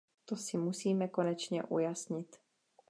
[0.25, 2.39] To si musíme konečně ujasnit.